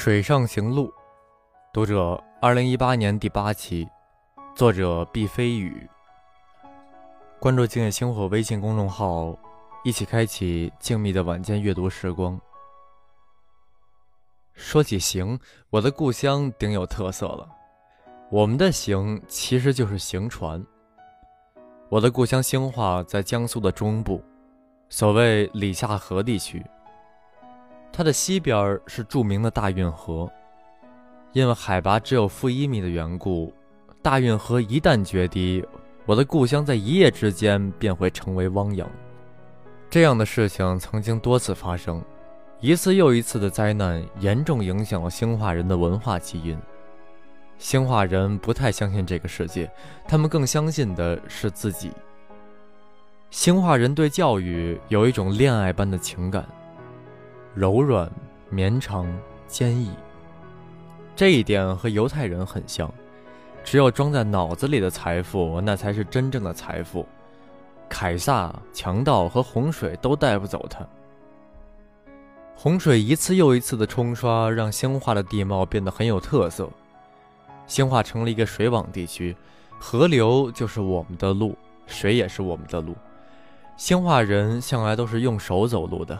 [0.00, 0.94] 水上行路，
[1.72, 3.84] 读者，二零一八年第八期，
[4.54, 5.90] 作者毕飞宇。
[7.40, 9.36] 关注“静夜星火”微信公众号，
[9.82, 12.40] 一起开启静谧的晚间阅读时光。
[14.54, 15.36] 说起行，
[15.68, 17.48] 我的故乡顶有特色了。
[18.30, 20.64] 我们的行其实就是行船。
[21.88, 24.22] 我的故乡兴化在江苏的中部，
[24.88, 26.64] 所谓里下河地区。
[27.98, 30.30] 它的西边是著名的大运河，
[31.32, 33.52] 因为海拔只有负一米的缘故，
[34.00, 35.66] 大运河一旦决堤，
[36.06, 38.88] 我的故乡在一夜之间便会成为汪洋。
[39.90, 42.00] 这样的事情曾经多次发生，
[42.60, 46.56] 一次又一次的灾难严重影响了兴化人的文化基因。
[47.58, 49.68] 兴化人不太相信这个世界，
[50.06, 51.90] 他们更相信的是自己。
[53.32, 56.46] 兴化人对教育有一种恋爱般的情感。
[57.58, 58.08] 柔软、
[58.50, 59.04] 绵长、
[59.48, 59.90] 坚毅，
[61.16, 62.88] 这一点和犹太人很像。
[63.64, 67.04] 只有装在脑子里的财富，那才是真正的财富。
[67.88, 70.86] 凯撒、强盗和洪水都带不走它。
[72.54, 76.70] 洪水一次又一次的冲刷，让兴化的地貌变得很有特色。
[77.66, 79.34] 兴化成了一个水网地区，
[79.80, 82.94] 河流就是我们的路，水也是我们的路。
[83.76, 86.16] 兴化人向来都是用手走路的。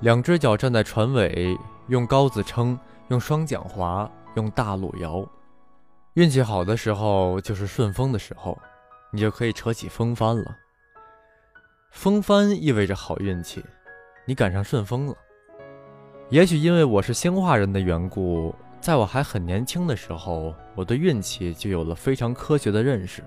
[0.00, 1.54] 两只脚站在船尾，
[1.88, 5.26] 用篙子撑，用双桨划，用大橹摇。
[6.14, 8.58] 运气好的时候就是顺风的时候，
[9.12, 10.56] 你就可以扯起风帆了。
[11.90, 13.62] 风帆意味着好运气，
[14.26, 15.14] 你赶上顺风了。
[16.30, 23.22] 也许因为我是兴化人的缘故，在我还很年轻的时候，我对运气就有了非常科学的认识。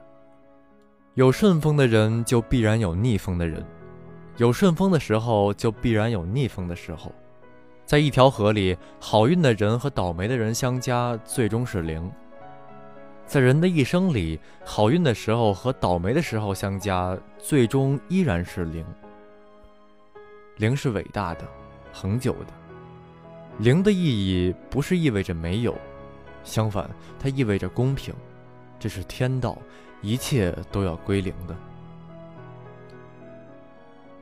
[1.14, 3.64] 有顺风的人，就必然有逆风的人。
[4.38, 7.12] 有顺风的时候，就必然有逆风的时候。
[7.86, 12.12] 在一条河里，好运的人和倒霉的人相加，最终是零。
[13.28, 18.86] 在人的一生里，好运的时候和倒霉的时候相加，最终依然是零。
[20.58, 21.48] 零是伟大的，
[21.92, 22.48] 恒久的。
[23.60, 25.78] 零的意义不是意味着没有，
[26.44, 26.90] 相反，
[27.20, 28.14] 它意味着公平。
[28.80, 29.58] 这是天道，
[30.02, 31.56] 一切都要归零的。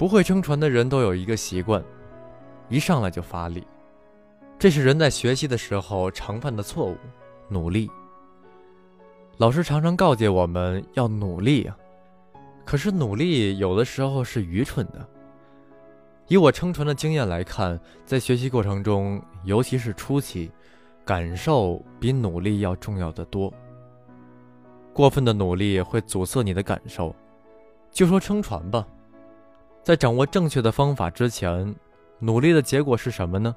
[0.01, 1.79] 不会撑船的人都有一个习惯，
[2.69, 3.63] 一上来就发力，
[4.57, 6.97] 这是人在学习的时候常犯的错误。
[7.47, 7.87] 努力，
[9.37, 11.77] 老师常常告诫我们要努力啊，
[12.65, 15.07] 可是努力有的时候是愚蠢的。
[16.27, 20.51] 以我撑船的经验来看，在学习过程中，尤其是初期，
[21.05, 23.53] 感受比努力要重要的多。
[24.93, 27.15] 过分的努力会阻塞你的感受。
[27.91, 28.83] 就说撑船吧。
[29.83, 31.75] 在掌握正确的方法之前，
[32.19, 33.55] 努力的结果是什么呢？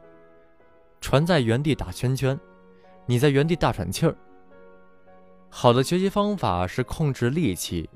[1.01, 2.39] 船在原地打圈圈，
[3.05, 4.17] 你在原地大喘气儿。
[5.51, 7.89] 好的学习方法是控制力气，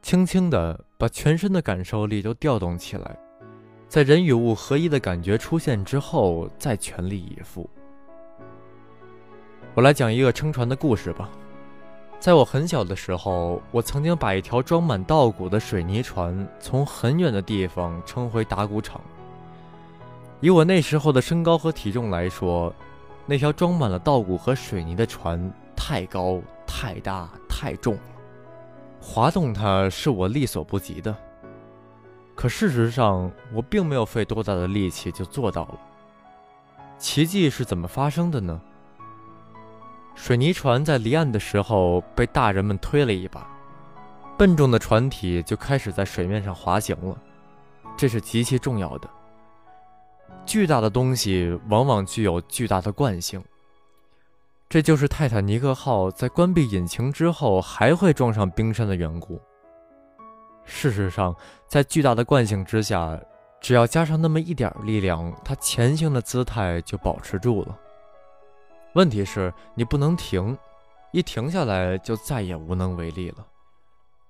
[0.00, 3.16] 轻轻的把全身的感受力都调动起来，
[3.88, 7.68] 在人与物合一的感觉出现之后，再全力以赴。
[9.74, 11.30] 我来讲一个撑船的故事吧。
[12.20, 19.00] 在我很小的时候，我曾经把一条装满稻谷的水泥船从很远的地方撑回打谷场。
[20.40, 22.70] 以我那时候的身高和体重来说，
[23.24, 28.00] 那条装满了稻谷和水泥的船太高、太大、太重，了，
[29.00, 31.16] 滑动它是我力所不及的。
[32.34, 35.78] 可事实上，我并没有费多大的力气就做到了。
[36.98, 38.60] 奇迹是怎么发生的呢？
[40.22, 43.48] 水泥船在离岸的时候被大人们推了一把，
[44.36, 47.16] 笨重的船体就开始在水面上滑行了。
[47.96, 49.08] 这是极其重要的。
[50.44, 53.42] 巨大的东西往往具有巨大的惯性，
[54.68, 59.40] 这就是泰坦尼克号在关闭引擎之后还会撞上冰山的缘故。
[60.66, 61.34] 事实上，
[61.66, 63.18] 在巨大的惯性之下，
[63.58, 67.78] 只要加上那么一点力量，它前行的姿态就保持住了。
[68.94, 70.56] 问题是，你不能停，
[71.12, 73.46] 一停下来就再也无能为力了。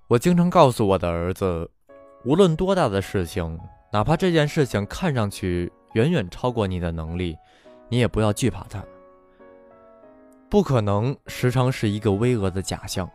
[0.07, 1.67] 我经常告诉我的儿子，
[2.23, 3.59] 无论多大的事情，
[3.91, 7.35] 哪怕这件事情看上去远远超过你的能力，
[7.89, 8.83] 你也不要惧怕它。
[10.47, 13.09] 不可能时常是一个巍峨的假象，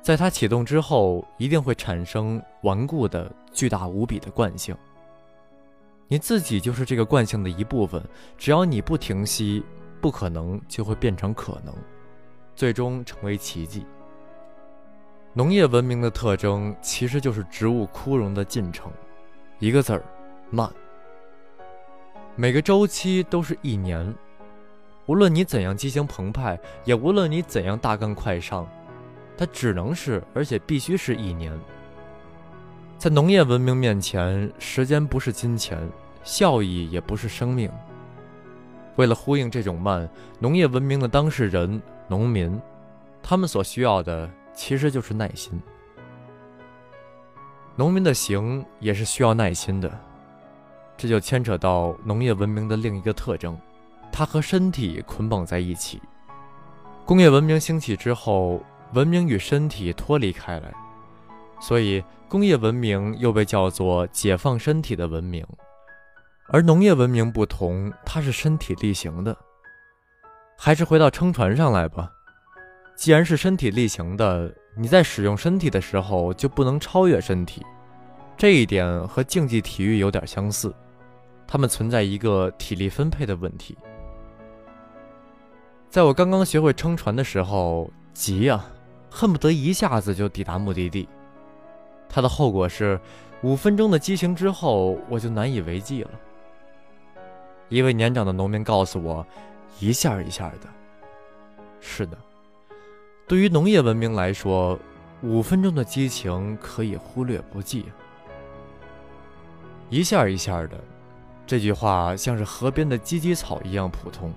[0.00, 4.76] 在它启动之后，一定会产生顽固的、巨大无比的惯性。
[6.06, 8.00] 你自己就是这个惯性的一部分，
[8.38, 9.64] 只要你不停息。
[10.02, 11.72] 不可能就会变成可能，
[12.56, 13.86] 最终成为奇迹。
[15.32, 18.90] 农业文明的特征其实就是植物枯荣的进程，
[19.60, 20.02] 一个字儿，
[20.50, 20.68] 慢。
[22.34, 24.12] 每个周期都是一年，
[25.06, 28.66] 无论你怎样激情澎湃，也无论你怎样大干快上，
[29.38, 31.56] 它只能是，而且必须是一年。
[32.98, 35.88] 在农业文明面前，时间不是金钱，
[36.24, 37.70] 效益也不是生命。
[38.96, 40.08] 为了呼应这种慢，
[40.38, 42.60] 农业文明的当事人——农民，
[43.22, 45.60] 他们所需要的其实就是耐心。
[47.74, 49.90] 农民的行也是需要耐心的，
[50.96, 53.58] 这就牵扯到农业文明的另一个特征。
[54.12, 55.98] 它和身体捆绑在一起。
[57.06, 58.62] 工业文明兴起之后，
[58.92, 60.70] 文明与身体脱离开来，
[61.58, 65.42] 所以工业文明又被叫做解放身体的文明。
[66.48, 69.36] 而农业文明不同，它是身体力行的。
[70.56, 72.10] 还是回到撑船上来吧。
[72.94, 77.64] 既然是身体力行的，你在使用身体的时候就不能超越身体。
[78.36, 80.74] 这一点和竞技体育有点相似，
[81.46, 83.76] 它们存在一个体力分配的问题。
[85.88, 88.64] 在我刚刚学会撑船的时候，急啊，
[89.10, 91.08] 恨不得一下子就抵达目的地。
[92.08, 93.00] 它的后果是，
[93.42, 96.10] 五分钟的激情之后，我就难以为继了。
[97.72, 99.26] 一位年长的农民告诉我
[99.80, 100.68] ：“一下一下的。”
[101.80, 102.18] 是的，
[103.26, 104.78] 对于农业文明来说，
[105.22, 107.86] 五分钟的激情可以忽略不计。
[109.88, 110.78] 一下一下的，
[111.46, 114.30] 这句话像是河边的芨芨草一样普通。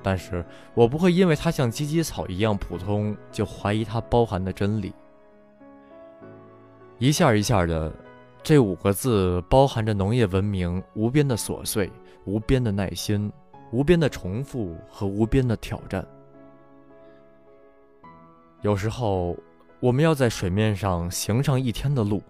[0.00, 4.94] 但是我不会因为它像芨芨草一样普通，就怀疑它包含的真理。
[7.00, 7.92] 一下一下的，
[8.44, 11.90] 这五个字包含着农业文明无边的琐碎、
[12.26, 13.32] 无边的耐心、
[13.72, 16.06] 无边的重复和无边的挑战。
[18.60, 19.34] 有时候，
[19.80, 22.22] 我们要在水面上行上一天的路，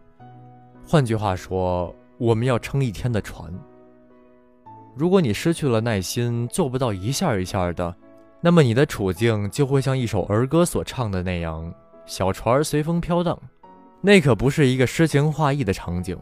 [0.87, 3.53] 换句话说，我们要撑一天的船。
[4.95, 7.93] 如果你失去了耐心，做不到一下一下的，
[8.41, 11.75] 那么你的处境就会像一首儿歌所唱的那样
[12.07, 13.37] ：“小船随风飘荡。”
[14.07, 16.15] 那可不是一个诗情画意的场景，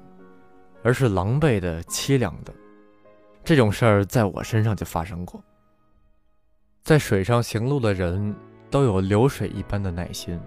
[0.84, 2.54] 而是狼狈的、凄凉的。
[3.42, 5.42] 这种事儿在我身上就发生过。
[6.84, 8.32] 在水上行路的人
[8.70, 10.40] 都有流水一般的耐心，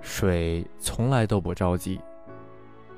[0.00, 2.00] 水从来都不着急，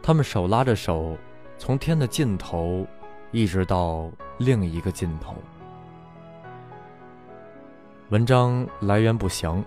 [0.02, 1.14] 他们手拉着手，
[1.58, 2.86] 从天的尽头。
[3.32, 4.08] 一直到
[4.38, 5.34] 另一个尽头。
[8.10, 9.60] 文章来源不详，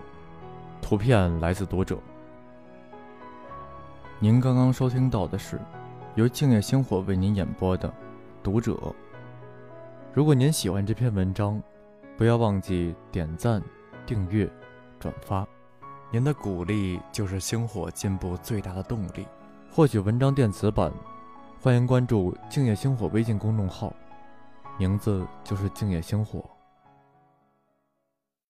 [0.80, 1.98] 图片来自读者。
[4.20, 5.60] 您刚刚收听到的是
[6.16, 7.88] 由静夜星火为您演播的
[8.42, 8.72] 《读者》。
[10.12, 11.62] 如果您喜欢这篇文章，
[12.16, 13.62] 不要忘记点赞、
[14.04, 14.50] 订阅、
[14.98, 15.46] 转发。
[16.10, 19.24] 您的鼓励就是星火进步最大的动力。
[19.70, 20.92] 获取文章电子版。
[21.62, 23.92] 欢迎关注“静夜星火”微信公众号，
[24.78, 26.44] 名字就是“静夜星火”。